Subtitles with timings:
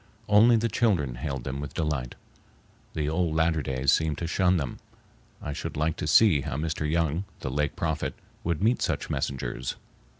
[0.27, 2.15] Only the children hailed them with delight.
[2.95, 4.79] The old Latter Days seemed to shun them.
[5.43, 6.89] I should like to see how Mr.
[6.89, 9.75] Young, the Lake Prophet, would meet such messengers.